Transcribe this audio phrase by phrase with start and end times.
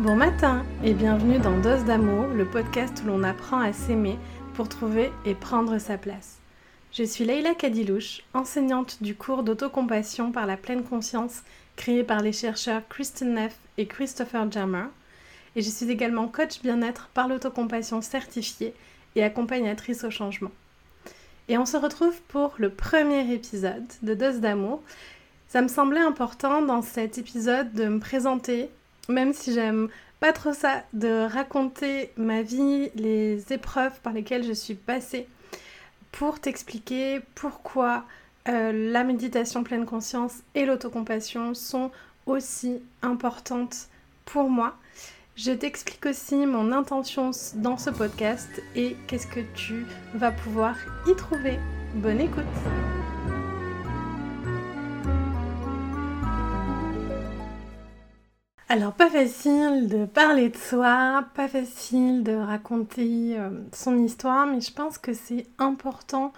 [0.00, 4.18] Bon matin et bienvenue dans Dose d'amour, le podcast où l'on apprend à s'aimer
[4.54, 6.38] pour trouver et prendre sa place.
[6.90, 11.42] Je suis Leila Kadilouche, enseignante du cours d'autocompassion par la pleine conscience
[11.76, 14.86] créé par les chercheurs Kristen Neff et Christopher Jammer,
[15.54, 18.72] et je suis également coach bien-être par l'autocompassion certifiée
[19.16, 20.52] et accompagnatrice au changement.
[21.48, 24.82] Et on se retrouve pour le premier épisode de Dose d'amour.
[25.48, 28.70] Ça me semblait important dans cet épisode de me présenter
[29.08, 29.88] même si j'aime
[30.20, 35.26] pas trop ça, de raconter ma vie, les épreuves par lesquelles je suis passée,
[36.12, 38.04] pour t'expliquer pourquoi
[38.48, 41.90] euh, la méditation pleine conscience et l'autocompassion sont
[42.26, 43.88] aussi importantes
[44.24, 44.76] pour moi.
[45.36, 50.76] Je t'explique aussi mon intention dans ce podcast et qu'est-ce que tu vas pouvoir
[51.06, 51.58] y trouver.
[51.94, 52.44] Bonne écoute
[58.72, 64.60] Alors pas facile de parler de soi, pas facile de raconter euh, son histoire, mais
[64.60, 66.32] je pense que c'est important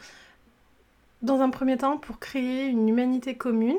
[1.20, 3.76] dans un premier temps pour créer une humanité commune,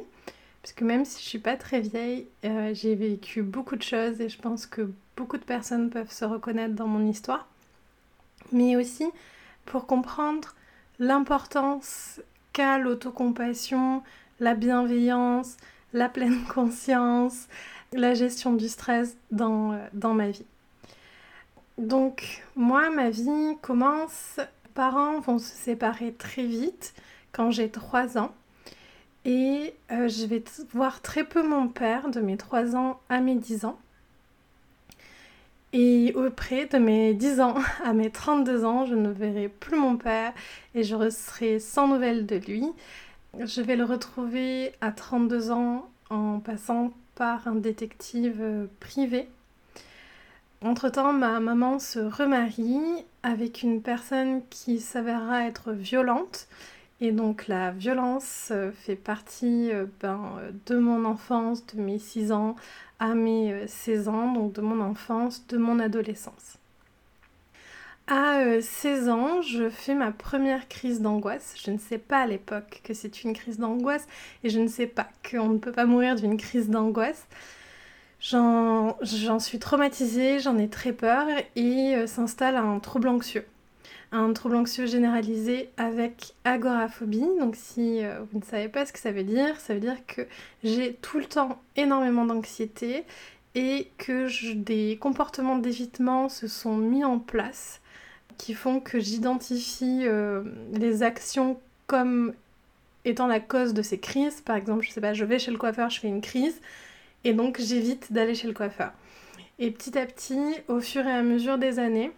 [0.62, 4.30] puisque même si je suis pas très vieille, euh, j'ai vécu beaucoup de choses et
[4.30, 7.48] je pense que beaucoup de personnes peuvent se reconnaître dans mon histoire,
[8.52, 9.08] mais aussi
[9.66, 10.54] pour comprendre
[11.00, 12.22] l'importance
[12.54, 14.04] qu'a l'autocompassion,
[14.40, 15.58] la bienveillance,
[15.94, 17.48] la pleine conscience,
[17.94, 20.46] la gestion du stress dans, euh, dans ma vie.
[21.78, 24.40] Donc moi, ma vie commence,
[24.74, 26.94] parents vont se séparer très vite
[27.32, 28.32] quand j'ai 3 ans.
[29.26, 33.36] Et euh, je vais voir très peu mon père de mes 3 ans à mes
[33.36, 33.80] 10 ans.
[35.72, 39.98] Et auprès de mes 10 ans à mes 32 ans, je ne verrai plus mon
[39.98, 40.34] père
[40.76, 42.66] et je serai sans nouvelles de lui.
[43.40, 49.28] Je vais le retrouver à 32 ans en passant par un détective euh, privé.
[50.62, 56.48] Entre-temps, ma maman se remarie avec une personne qui s'avérera être violente.
[57.02, 62.32] Et donc la violence euh, fait partie euh, ben, de mon enfance, de mes 6
[62.32, 62.56] ans
[63.00, 66.58] à mes 16 ans, donc de mon enfance, de mon adolescence.
[68.08, 71.56] À 16 euh, ans, je fais ma première crise d'angoisse.
[71.64, 74.08] Je ne sais pas à l'époque que c'est une crise d'angoisse
[74.44, 77.28] et je ne sais pas qu'on ne peut pas mourir d'une crise d'angoisse.
[78.20, 83.46] J'en suis traumatisée, j'en ai très peur et euh, s'installe un trouble anxieux.
[84.12, 87.26] Un trouble anxieux généralisé avec agoraphobie.
[87.40, 90.06] Donc si euh, vous ne savez pas ce que ça veut dire, ça veut dire
[90.08, 90.28] que
[90.64, 93.06] j'ai tout le temps énormément d'anxiété
[93.56, 97.80] et que des comportements d'évitement se sont mis en place
[98.38, 102.34] qui font que j'identifie euh, les actions comme
[103.06, 104.42] étant la cause de ces crises.
[104.42, 106.60] Par exemple, je sais pas, je vais chez le coiffeur, je fais une crise,
[107.24, 108.92] et donc j'évite d'aller chez le coiffeur.
[109.60, 112.12] Et petit à petit, au fur et à mesure des années,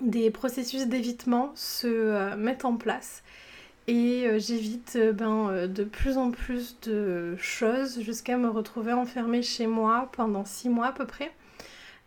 [0.00, 3.22] des processus d'évitement se euh, mettent en place.
[3.86, 9.66] Et euh, j'évite ben, de plus en plus de choses jusqu'à me retrouver enfermée chez
[9.66, 11.32] moi pendant six mois à peu près.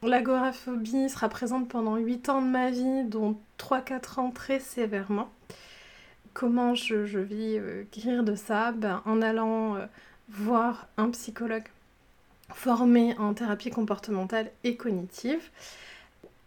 [0.03, 5.29] L'agoraphobie sera présente pendant 8 ans de ma vie, dont 3-4 ans très sévèrement.
[6.33, 8.71] Comment je, vis euh, guérir de ça?
[8.71, 9.85] Ben, En allant euh,
[10.27, 11.67] voir un psychologue
[12.49, 15.51] formé en thérapie comportementale et cognitive.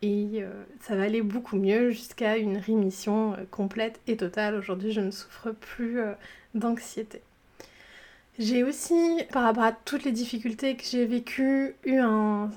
[0.03, 0.51] Et euh,
[0.81, 4.57] ça va aller beaucoup mieux jusqu'à une rémission complète et totale.
[4.57, 6.01] Aujourd'hui, je ne souffre plus
[6.57, 7.23] d'anxiété.
[8.41, 12.51] J'ai aussi, par rapport à toutes les difficultés que j'ai vécues, eu un,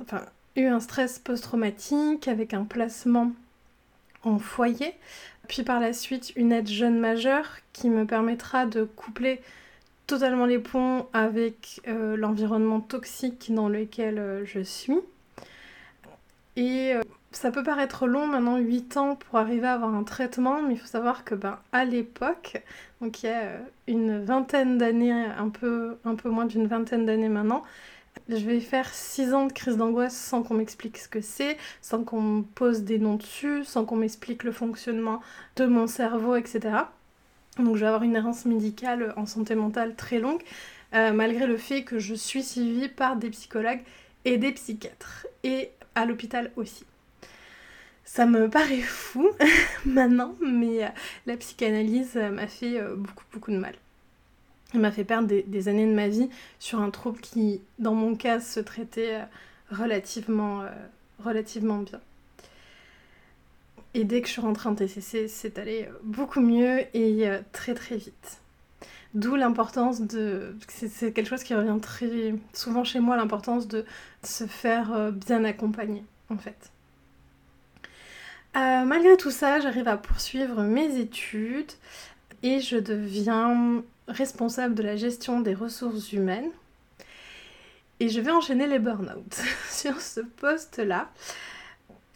[0.66, 3.32] un stress post-traumatique avec un placement
[4.24, 4.94] en foyer,
[5.48, 9.40] puis par la suite une aide jeune majeure qui me permettra de coupler
[10.08, 15.00] totalement les ponts avec euh, l'environnement toxique dans lequel euh, je suis.
[16.56, 17.02] Et euh,
[17.32, 20.80] ça peut paraître long maintenant, 8 ans pour arriver à avoir un traitement, mais il
[20.80, 22.64] faut savoir que ben, à l'époque,
[23.02, 27.30] donc il y a une vingtaine d'années, un peu, un peu moins d'une vingtaine d'années
[27.30, 27.64] maintenant,
[28.30, 32.04] je vais faire 6 ans de crise d'angoisse sans qu'on m'explique ce que c'est, sans
[32.04, 35.22] qu'on me pose des noms dessus, sans qu'on m'explique le fonctionnement
[35.56, 36.60] de mon cerveau, etc.
[37.58, 40.42] Donc je vais avoir une errance médicale en santé mentale très longue,
[40.94, 43.82] euh, malgré le fait que je suis suivie par des psychologues
[44.26, 46.86] et des psychiatres, et à l'hôpital aussi.
[48.04, 49.30] Ça me paraît fou
[49.86, 50.90] maintenant, mais euh,
[51.26, 53.74] la psychanalyse m'a fait euh, beaucoup beaucoup de mal.
[54.74, 56.30] Il m'a fait perdre des, années de ma vie
[56.60, 59.24] sur un trouble qui, dans mon cas, se traitait euh,
[59.72, 60.70] relativement, euh,
[61.24, 62.02] relativement bien.
[63.94, 67.74] Et dès que je suis rentrée en TCC, c'est allé euh, beaucoup mieux et très
[67.74, 68.42] très vite.
[69.14, 70.56] D'où l'importance de...
[70.68, 73.86] C'est quelque chose qui revient très souvent chez moi, l'importance de
[74.22, 76.72] se faire bien accompagner, en fait.
[78.54, 81.72] Malgré tout ça, j'arrive à poursuivre mes études
[82.44, 86.52] et je deviens responsable de la gestion des ressources humaines.
[88.00, 91.10] Et je vais enchaîner les burn-out sur ce poste-là.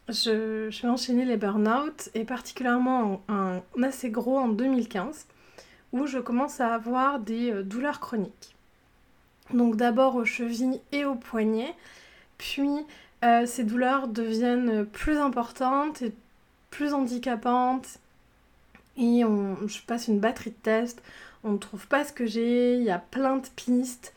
[0.10, 5.26] Je, vais enchaîner les burn-out et particulièrement un, assez gros en 2015
[5.94, 8.56] où je commence à avoir des euh, douleurs chroniques.
[9.54, 11.76] Donc d'abord aux chevilles et aux poignets,
[12.38, 12.70] puis
[13.24, 16.14] euh, ces douleurs deviennent plus importantes et
[16.70, 18.00] plus handicapantes
[18.98, 21.02] et je passe une batterie de tests,
[21.44, 24.14] on ne trouve pas ce que j'ai, il y a plein de pistes.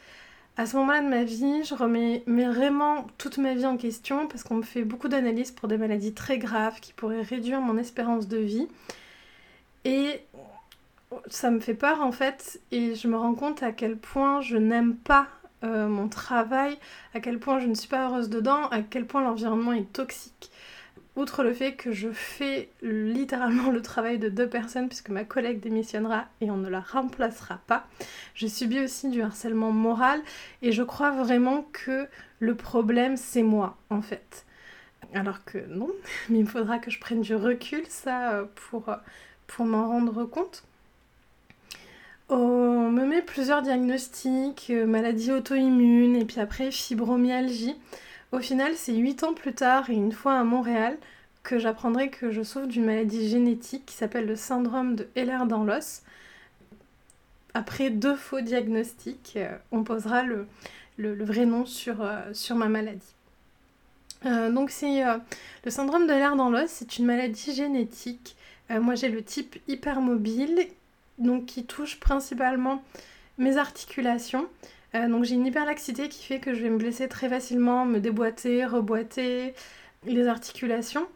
[0.57, 4.45] À ce moment-là de ma vie, je remets vraiment toute ma vie en question parce
[4.45, 8.29] qu'on me fait beaucoup d'analyses pour des maladies très graves qui pourraient réduire mon espérance
[8.29, 8.69] de vie.
[9.85, 10.21] Et
[11.29, 14.57] ça me fait peur en fait et je me rends compte à quel point je
[14.57, 15.27] n'aime pas
[15.65, 16.77] euh, mon travail,
[17.15, 20.51] à quel point je ne suis pas heureuse dedans, à quel point l'environnement est toxique
[21.17, 25.61] outre le fait que je fais littéralement le travail de deux personnes puisque ma collègue
[25.61, 27.87] démissionnera et on ne la remplacera pas,
[28.35, 30.21] je subis aussi du harcèlement moral
[30.63, 32.09] et je crois vraiment que
[32.41, 34.45] le problème c'est moi en fait.
[35.15, 35.91] Alors que non,
[36.29, 38.97] mais il faudra que je prenne du recul ça euh, pour, euh,
[39.47, 40.65] pour m'en rendre compte.
[42.31, 47.77] On me met plusieurs diagnostics, euh, maladie auto-immune et puis après fibromyalgie.
[48.33, 50.99] Au final, c'est 8 ans plus tard et une fois à Montréal
[51.45, 55.63] que j'apprendrai que je souffre d'une maladie génétique qui s'appelle le syndrome de Heller dans
[55.63, 56.03] l'os.
[57.53, 60.49] Après deux faux diagnostics, euh, on posera le,
[60.99, 63.15] vrai nom sur, euh, ma maladie.
[64.25, 65.05] Euh, donc c'est
[65.65, 68.37] le syndrome de Heller dans l'os, c'est une maladie génétique.
[68.71, 70.67] moi j'ai le type hypermobile,
[71.19, 72.83] donc qui touche principalement
[73.37, 74.49] mes articulations.
[74.95, 77.99] Euh, donc j'ai une hyperlaxité qui fait que je vais me blesser très facilement, me
[77.99, 79.55] déboîter, reboîter
[80.07, 81.07] les articulations.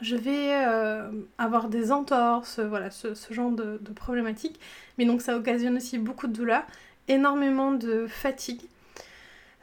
[0.00, 2.60] Je vais euh, avoir des entorses,
[2.90, 4.60] ce, genre de, problématiques.
[4.96, 6.62] Mais donc ça occasionne aussi beaucoup de douleur,
[7.08, 8.62] énormément de fatigue.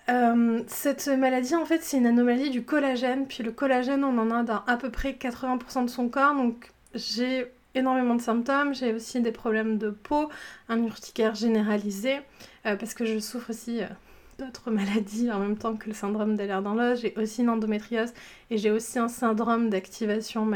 [0.10, 3.28] Euh, cette maladie, en fait, c'est une anomalie du collagène.
[3.28, 6.36] Puis le collagène, on en a dans à peu près 80% de son corps.
[6.36, 8.74] Donc j'ai énormément de symptômes.
[8.74, 10.30] J'ai aussi des problèmes de peau,
[10.70, 12.20] un urticaire généralisé,
[12.66, 13.88] euh, parce que je souffre aussi euh,
[14.40, 17.00] d'autres maladies en même temps que le syndrome d'aller dans l'os.
[17.00, 18.14] J'ai aussi une endométriose
[18.50, 20.50] et j'ai aussi un syndrome d'activation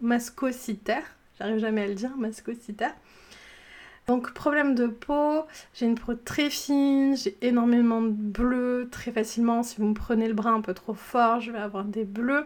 [0.00, 1.04] mascocytaire.
[1.38, 2.94] J'arrive jamais à le dire, mascocytaire.
[4.06, 9.62] Donc problème de peau, j'ai une peau très fine, j'ai énormément de bleus très facilement.
[9.62, 12.44] Si vous me prenez le bras un peu trop fort, je vais avoir des bleus.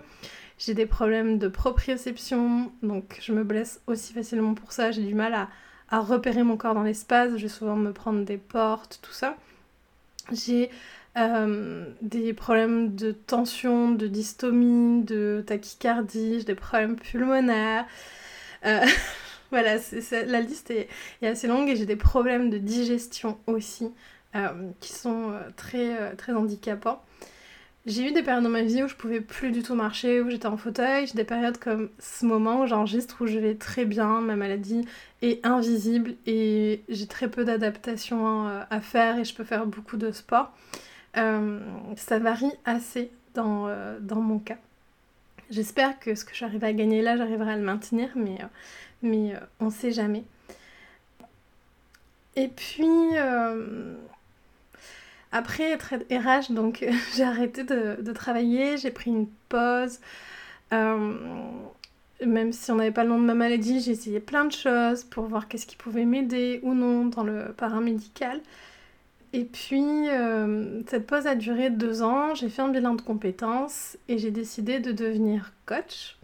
[0.58, 4.92] J'ai des problèmes de proprioception, donc je me blesse aussi facilement pour ça.
[4.92, 5.48] J'ai du mal à,
[5.90, 7.32] repérer mon corps dans l'espace.
[7.36, 9.36] Je vais souvent me prendre des portes, tout ça.
[10.32, 10.70] J'ai
[11.16, 17.86] euh, des problèmes de tension, de dystomie, de tachycardie, j'ai des problèmes pulmonaires.
[18.64, 18.84] Euh,
[19.50, 19.76] voilà,
[20.26, 20.88] la liste est,
[21.22, 23.92] assez longue et j'ai des problèmes de digestion aussi
[24.36, 27.02] euh, qui sont très, très handicapants.
[27.88, 30.28] J'ai eu des périodes dans ma vie où je pouvais plus du tout marcher, où
[30.28, 31.06] j'étais en fauteuil.
[31.06, 34.86] J'ai des périodes comme ce moment où j'enregistre où je vais très bien, ma maladie
[35.22, 39.96] est invisible et j'ai très peu d'adaptation euh, à faire et je peux faire beaucoup
[39.96, 40.52] de sport.
[41.16, 41.60] Euh,
[41.96, 44.58] ça varie assez dans, euh, dans mon cas.
[45.48, 48.36] J'espère que ce que j'arrive à gagner là, j'arriverai à le maintenir, mais,
[49.00, 50.24] mais on ne sait jamais.
[52.36, 52.86] Et puis,
[55.32, 56.84] après être RH, donc
[57.16, 60.00] j'ai arrêté de, travailler, j'ai pris une pause.
[60.72, 61.14] Euh,
[62.26, 65.04] même si on n'avait pas le nom de ma maladie, j'ai essayé plein de choses
[65.04, 68.40] pour voir qu'est-ce qui pouvait m'aider ou non dans le paramédical.
[69.32, 73.98] Et puis, euh, cette pause a duré deux ans, j'ai fait un bilan de compétences
[74.08, 76.16] et j'ai décidé de devenir coach.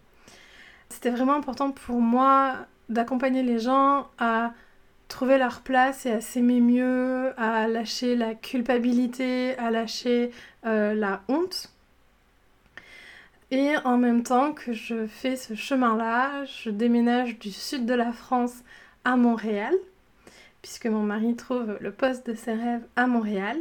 [0.89, 4.53] C'était vraiment important pour moi d'accompagner les gens à
[5.07, 10.31] trouver leur place et à s'aimer mieux, à lâcher la culpabilité, à lâcher
[10.65, 11.71] euh, la honte.
[13.51, 18.11] Et en même temps que je fais ce chemin-là, je déménage du sud de la
[18.11, 18.63] France
[19.03, 19.73] à Montréal,
[20.61, 23.57] puisque mon mari trouve le poste de ses rêves à Montréal.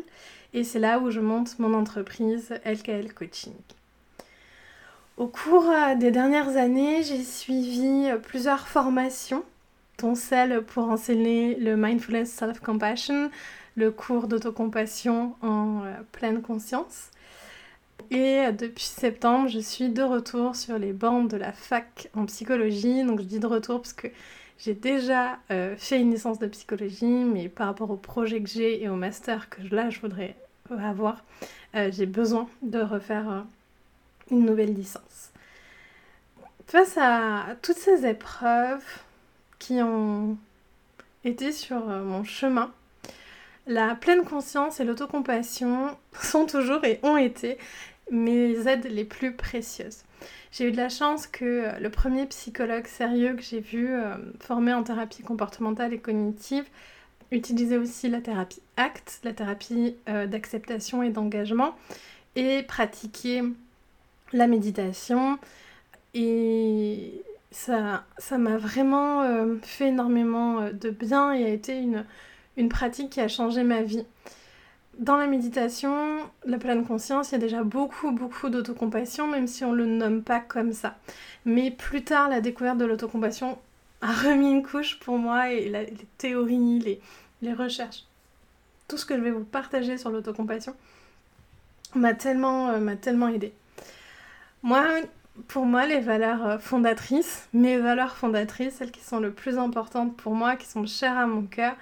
[0.55, 3.55] Et c'est là où je monte mon entreprise LKL Coaching.
[5.17, 9.45] Au cours euh, des dernières années, j'ai suivi plusieurs formations
[9.97, 13.31] ton celle pour enseigner le Mindfulness Self-Compassion,
[13.77, 17.11] le cours d'autocompassion en euh, pleine conscience.
[18.11, 22.27] Et euh, depuis septembre, je suis de retour sur les bancs de la fac en
[22.27, 23.05] psychologie.
[23.05, 24.09] Donc je dis de retour parce que
[24.59, 28.83] j'ai déjà euh, fait une licence de psychologie, mais par rapport au projet que j'ai
[28.83, 30.37] et au master que là je voudrais
[30.79, 31.23] avoir,
[31.91, 33.45] j'ai besoin de refaire
[34.31, 35.31] une nouvelle licence.
[36.67, 38.83] Face à toutes ces épreuves
[39.65, 40.37] qui ont
[41.25, 42.71] été sur mon chemin,
[43.67, 47.57] la pleine conscience et l'autocompassion sont toujours et ont été
[48.11, 50.03] mes aides les plus précieuses.
[50.53, 54.75] J'ai eu de la chance que le premier psychologue sérieux que j'ai vu euh, formé
[54.75, 56.65] en thérapie comportementale et cognitive
[57.31, 61.75] utilisait aussi la thérapie ACT, la thérapie euh, d'acceptation et d'engagement,
[62.37, 63.43] et pratiquer
[64.33, 65.39] la méditation.
[66.13, 67.23] Et
[67.55, 72.05] ça m'a vraiment euh, fait énormément de bien et a été une,
[72.57, 74.05] une pratique qui a changé ma vie.
[74.99, 79.65] Dans la méditation, la pleine conscience, il y a déjà beaucoup, beaucoup d'autocompassion, même si
[79.65, 80.97] on ne le nomme pas comme ça.
[81.45, 83.59] Mais plus tard, la découverte de l'autocompassion
[84.03, 87.01] a remis une couche pour moi et les théories, les,
[87.43, 88.05] les recherches,
[88.87, 90.75] tout ce que je vais vous partager sur l'autocompassion
[91.95, 93.53] m'a tellement, euh, m'a tellement aidé.
[94.63, 94.85] Moi,
[95.49, 100.17] pour moi, les valeurs euh, fondatrices, mes valeurs fondatrices, celles qui sont le plus importantes
[100.17, 101.75] pour moi, qui sont chères à mon cœur,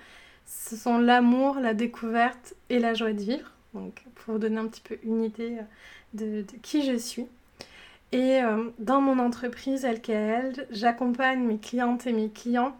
[0.46, 3.50] ce sont l'amour, la découverte et la joie de vivre.
[3.74, 5.58] Donc, pour vous donner un petit peu une idée
[6.20, 7.26] euh, de, qui je suis.
[8.12, 12.76] Et euh, dans mon entreprise LKL, j'accompagne mes clientes et mes clients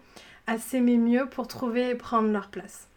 [0.46, 2.88] à s'aimer mieux pour trouver et prendre leur place.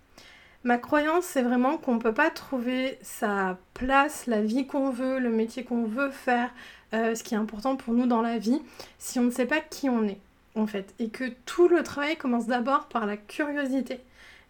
[0.66, 5.20] Ma croyance, c'est vraiment qu'on ne peut pas trouver sa place, la vie qu'on veut,
[5.20, 6.50] le métier qu'on veut faire,
[6.96, 8.62] euh, ce qui est important pour nous dans la vie,
[8.98, 10.20] si on ne sait pas qui on est,
[10.56, 10.94] en fait.
[11.00, 14.00] Et que tout le travail commence d'abord par la curiosité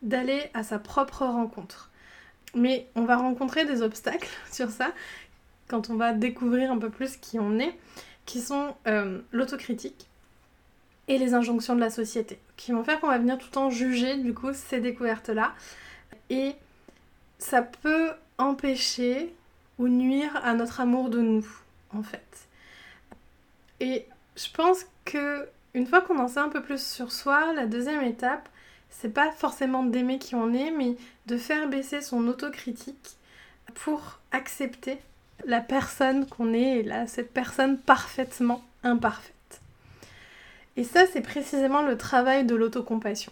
[0.02, 1.90] d'aller à sa propre rencontre.
[2.54, 4.94] Mais on va rencontrer des obstacles sur ça
[5.68, 7.76] quand on va découvrir un peu plus qui on est,
[8.26, 10.08] qui sont euh, l'autocritique
[11.08, 13.70] et les injonctions de la société, qui vont faire qu'on va venir tout le temps
[13.70, 15.54] juger du coup ces découvertes-là.
[16.30, 16.54] Et
[17.40, 19.34] ça peut empêcher
[19.78, 21.46] ou nuire à notre amour de nous,
[22.04, 22.48] fait.
[23.80, 27.66] Et je pense que une fois qu'on en sait un peu plus sur soi, la
[27.66, 28.48] deuxième étape,
[28.90, 33.18] c'est pas forcément d'aimer qui on est, mais de faire baisser son autocritique
[33.74, 35.00] pour accepter
[35.46, 39.34] la personne qu'on est là, cette personne parfaitement imparfaite.
[40.78, 43.32] Et ça, c'est précisément le travail de l'autocompassion.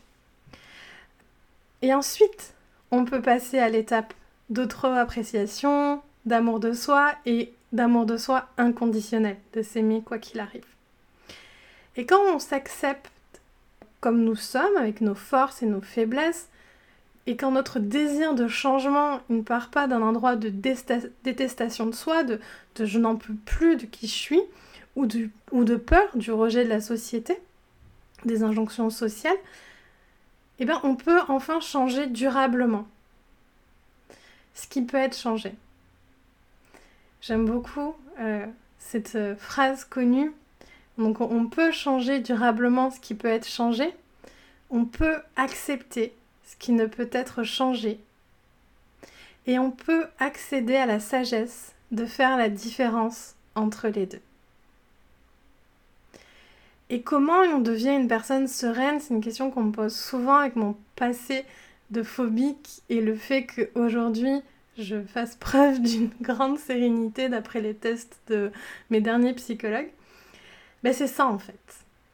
[1.82, 2.54] Et ensuite,
[2.92, 4.14] on peut passer à l'étape
[4.50, 10.64] d'auto-appréciation, d'amour de soi et d'amour de soi inconditionnel, de s'aimer quoi qu'il arrive.
[11.98, 13.10] Et quand on s'accepte
[14.00, 16.50] comme nous sommes, avec nos forces et nos faiblesses,
[17.26, 22.24] et quand notre désir de changement ne part pas d'un endroit de détestation de soi,
[22.24, 22.40] de,
[22.78, 24.42] je n'en peux plus de qui je suis,
[24.96, 25.08] ou,
[25.52, 27.40] ou de peur du rejet de la société,
[28.26, 29.38] des injonctions sociales,
[30.60, 32.88] eh bien on peut enfin changer durablement.
[34.54, 35.56] Ce qui peut être changé.
[37.26, 38.46] J'aime beaucoup euh,
[38.78, 40.32] cette euh, phrase connue
[40.98, 43.94] donc on peut changer durablement ce qui peut être changé.
[44.70, 46.14] On peut accepter
[46.46, 48.00] ce qui ne peut être changé.
[49.46, 54.22] Et on peut accéder à la sagesse de faire la différence entre les deux.
[56.90, 60.56] Et comment on devient une personne sereine C'est une question qu'on me pose souvent avec
[60.56, 61.44] mon passé
[61.90, 64.42] de phobique et le fait qu'aujourd'hui
[64.78, 68.52] je fasse preuve d'une grande sérénité d'après les tests de
[68.90, 69.92] mes derniers psychologues.
[70.84, 71.54] Ben c'est ça en fait.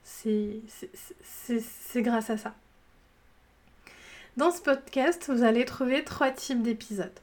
[0.03, 2.53] C'est grâce à ça.
[4.37, 7.19] Dans ce podcast, vous allez trouver trois types d'épisodes.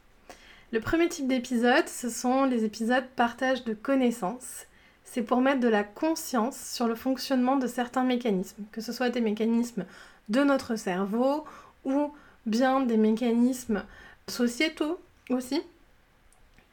[0.71, 4.65] Le premier type d'épisode, ce sont les épisodes partage de connaissances.
[5.05, 9.09] C'est pour mettre de la conscience sur le fonctionnement de certains mécanismes, que ce soit
[9.09, 9.85] des mécanismes
[10.27, 11.45] de notre cerveau
[11.85, 12.11] ou
[12.45, 13.83] bien des mécanismes
[14.27, 15.61] sociétaux aussi.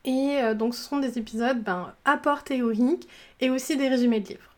[0.04, 3.08] Et euh, donc ce sont des épisodes ben, apports théoriques
[3.40, 4.54] et aussi des résumés de livres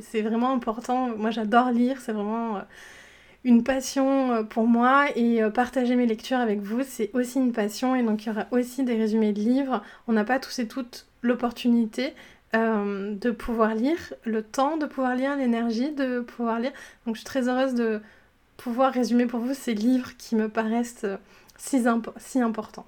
[0.00, 1.08] c'est vraiment important.
[1.16, 2.60] Moi, j'adore lire, c'est vraiment euh,
[3.44, 7.96] une passion euh, pour moi et partager mes lectures avec vous, c'est aussi une passion
[7.96, 9.82] et donc il y aura aussi des résumés de livres.
[10.06, 12.14] On n'a pas tous et toutes l'opportunité
[12.54, 16.72] de pouvoir lire, le temps de pouvoir lire, l'énergie de pouvoir lire.
[17.06, 18.02] Donc je suis très heureuse de
[18.58, 21.06] pouvoir résumer pour vous ces livres qui me paraissent
[21.56, 21.82] si,
[22.18, 22.86] si importants.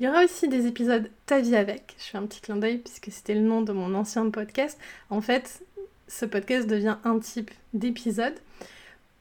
[0.00, 1.94] Il y aura aussi des épisodes Ta vie avec.
[1.98, 4.78] Je fais un petit clin d'œil puisque c'était le nom de mon ancien podcast.
[5.10, 5.62] En fait,
[6.08, 8.34] ce podcast devient un type d'épisode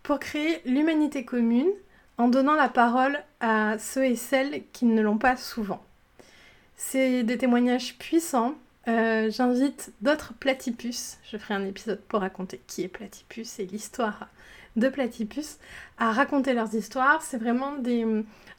[0.04, 1.68] pour créer l'humanité commune
[2.18, 5.84] en donnant la parole à ceux et celles qui ne l'ont pas souvent.
[6.78, 8.56] C'est des témoignages puissants
[8.88, 14.30] Euh, j'invite d'autres platypus, je ferai un épisode pour raconter qui est platypus et l'histoire
[14.80, 15.58] de platypus,
[15.98, 17.22] à raconter leurs histoires.
[17.22, 17.74] C'est vraiment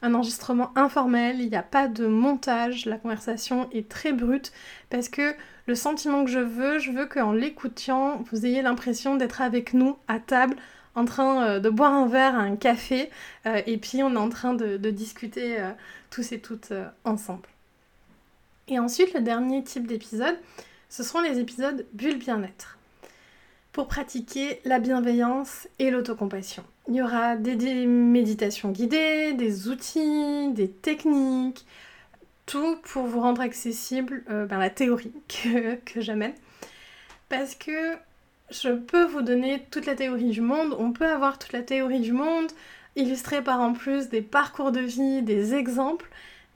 [0.01, 4.51] un enregistrement informel, il n'y a pas de montage, la conversation est très brute
[4.89, 5.33] parce que
[5.67, 9.97] le sentiment que je veux, je veux qu'en l'écoutant, vous ayez l'impression d'être avec nous
[10.07, 10.55] à table
[10.95, 13.09] en train euh, de boire un verre, un café,
[13.45, 15.57] euh, et puis on est en train de, discuter
[16.09, 16.73] tous et toutes
[17.05, 17.47] ensemble.
[18.67, 20.37] Et ensuite, le dernier type d'épisode,
[20.89, 22.77] ce seront les épisodes bulle bien-être.
[23.71, 26.63] Pour pratiquer la bienveillance et l'autocompassion.
[26.87, 31.65] Il y aura des, méditations guidées, des outils, des techniques,
[32.45, 35.13] tout pour vous rendre accessible euh, ben, la théorie
[35.85, 36.33] que, j'amène.
[37.29, 37.95] Parce que
[38.49, 42.01] je peux vous donner toute la théorie du monde, on peut avoir toute la théorie
[42.01, 42.51] du monde,
[42.97, 46.09] illustrée par en plus des parcours de vie, des exemples,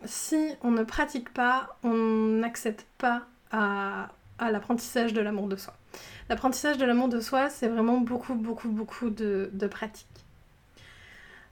[0.03, 5.74] si on ne pratique pas, on n'accède pas à, l'apprentissage de l'amour de soi.
[6.29, 10.07] L'apprentissage de l'amour de soi, c'est vraiment beaucoup, beaucoup, beaucoup de, de pratique.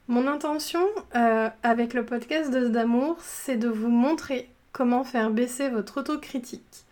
[0.08, 0.84] Mon intention
[1.14, 6.84] euh, avec le podcast de d'amour, c'est de vous montrer comment faire baisser votre autocritique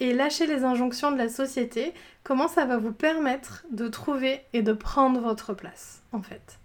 [0.00, 4.62] et lâcher les injonctions de la société, comment ça va vous permettre de trouver et
[4.62, 6.58] de prendre votre place, en fait.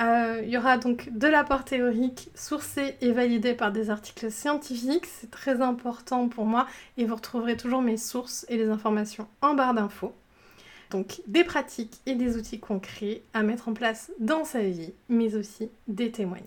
[0.00, 5.06] Euh, il y aura donc de l'apport théorique sourcé et validé par des articles scientifiques,
[5.06, 9.54] c'est très important pour moi et vous retrouverez toujours mes sources et les informations en
[9.54, 10.14] barre d'infos.
[10.90, 15.34] Donc des pratiques et des outils concrets à mettre en place dans sa vie, mais
[15.34, 16.46] aussi des témoignages.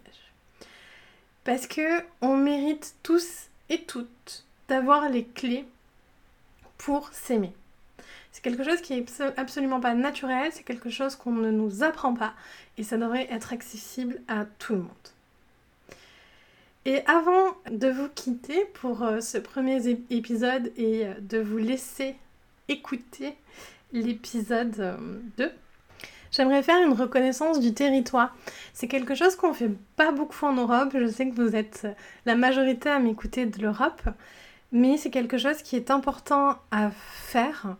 [1.44, 5.66] Parce que on mérite tous et toutes d'avoir les clés
[6.78, 7.54] pour s'aimer.
[8.32, 12.14] C'est quelque chose qui est absolument pas naturel, c'est quelque chose qu'on ne nous apprend
[12.14, 12.34] pas
[12.78, 14.90] et ça devrait être accessible à tout le monde.
[16.86, 22.16] Et avant de vous quitter pour euh, ce premier épisode et euh, de vous laisser
[22.70, 23.36] écouter
[23.94, 24.98] l'épisode
[25.38, 25.50] 2, euh,
[26.32, 28.36] j'aimerais faire une reconnaissance du territoire.
[28.74, 30.96] C'est quelque chose qu'on fait pas beaucoup en Europe.
[30.96, 31.86] Je sais que vous êtes
[32.26, 34.02] la majorité à m'écouter de l'Europe,
[34.72, 37.76] mais c'est quelque chose qui est important à faire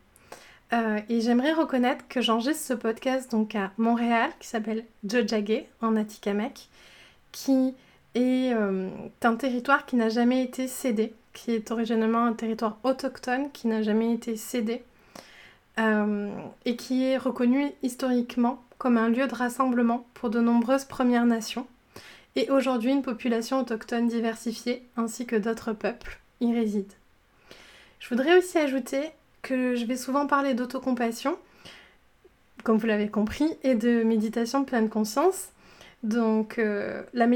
[0.74, 5.98] euh, et j'aimerais reconnaître que j'enregistre ce podcast donc à Montréal, qui s'appelle Jojage, en
[5.98, 6.70] Atikamek,
[7.32, 7.74] qui
[8.16, 8.90] est euh,
[9.22, 13.84] un territoire qui n'a jamais été cédé, qui est originellement un territoire autochtone qui n'a
[13.84, 14.84] jamais été cédé,
[15.80, 16.30] euh,
[16.66, 21.68] et qui est reconnu historiquement comme un lieu de rassemblement pour de nombreuses Premières Nations,
[22.38, 26.96] et aujourd'hui une population autochtone diversifiée, ainsi que d'autres peuples, y résident.
[28.00, 31.38] Je voudrais aussi ajouter que je vais souvent parler d'autocompassion,
[32.64, 35.50] comme vous l'avez compris, et de méditation de pleine conscience.
[36.04, 37.28] Donc euh, la,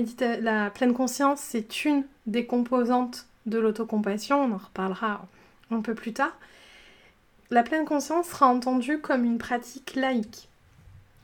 [0.42, 5.26] la pleine conscience, c'est une des composantes de l'autocompassion, on en reparlera
[5.72, 6.36] un peu plus tard.
[7.52, 10.50] La pleine conscience sera entendue comme une pratique laïque.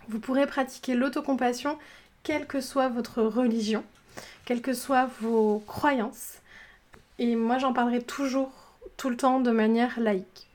[0.08, 1.78] Vous pourrez pratiquer l'autocompassion
[2.24, 3.84] quelle que soit votre religion,
[4.46, 6.38] quelles que soient vos croyances.
[7.17, 8.52] Et moi j'en parlerai toujours,
[8.98, 10.48] tout le temps, de manière laïque.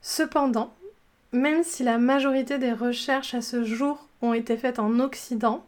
[0.00, 0.74] Cependant,
[1.32, 5.64] même si la majorité des recherches à ce jour ont été faites en Occident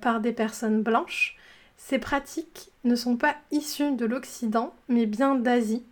[0.00, 1.36] par des personnes blanches,
[1.76, 5.82] ces pratiques ne sont pas issues de l'Occident, mais bien d'Asie.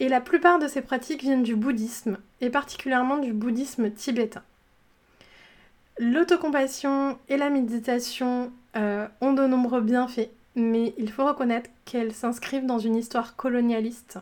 [0.00, 4.42] Et la plupart de ces pratiques viennent du bouddhisme, et particulièrement du bouddhisme tibétain.
[5.98, 12.66] L'autocompassion et la méditation euh, ont de nombreux bienfaits, mais il faut reconnaître qu'elles s'inscrivent
[12.66, 14.18] dans une histoire colonialiste.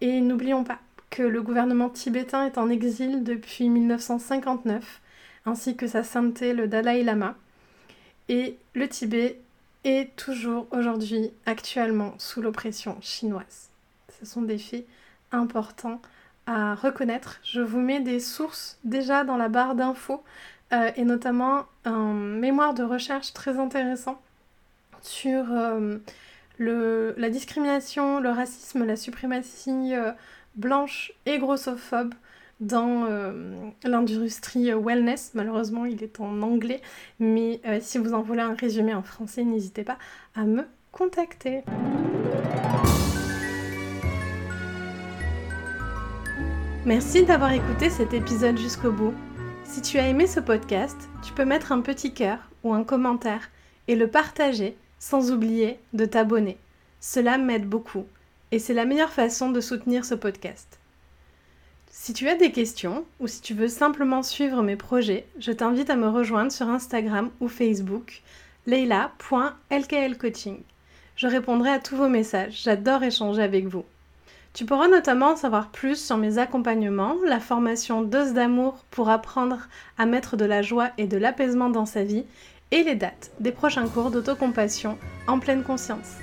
[0.00, 0.78] Et n'oublions pas
[1.10, 5.00] que le gouvernement tibétain est en exil depuis 1959,
[5.46, 7.36] ainsi que sa sainteté le Dalai Lama.
[8.28, 9.40] Et le Tibet
[9.84, 13.70] est toujours aujourd'hui actuellement sous l'oppression chinoise.
[14.20, 14.86] Ce sont des faits
[15.32, 16.00] importants
[16.46, 17.40] à reconnaître.
[17.42, 20.22] Je vous mets des sources déjà dans la barre d'infos
[20.72, 24.20] euh, et notamment un mémoire de recherche très intéressant
[25.02, 25.98] sur euh,
[26.58, 30.12] la discrimination, le racisme, la suprématie euh,
[30.56, 32.14] blanche et grossophobe
[32.60, 35.32] dans euh, l'industrie wellness.
[35.34, 36.80] Malheureusement, il est en anglais,
[37.18, 39.98] mais euh, si vous en voulez un résumé en français, n'hésitez pas
[40.34, 41.62] à me contacter.
[46.86, 49.14] Merci d'avoir écouté cet épisode jusqu'au bout.
[49.64, 53.50] Si tu as aimé ce podcast, tu peux mettre un petit cœur ou un commentaire
[53.86, 56.58] et le partager sans oublier de t'abonner.
[57.00, 58.04] Cela m'aide beaucoup
[58.52, 60.78] et c'est la meilleure façon de soutenir ce podcast.
[61.90, 65.90] Si tu as des questions ou si tu veux simplement suivre mes projets, je t'invite
[65.90, 68.22] à me rejoindre sur Instagram ou Facebook
[68.66, 70.62] leila.lklcoaching.
[71.16, 72.62] Je répondrai à tous vos messages.
[72.62, 73.84] J'adore échanger avec vous.
[74.52, 80.06] Tu pourras notamment savoir plus sur mes accompagnements, la formation Dose d'amour pour apprendre à
[80.06, 82.24] mettre de la joie et de l'apaisement dans sa vie
[82.70, 86.16] et les dates des prochains cours d'autocompassion en pleine conscience.